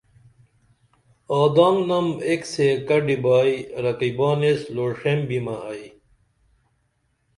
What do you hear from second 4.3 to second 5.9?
ایس لوݜیں بیمہ ائی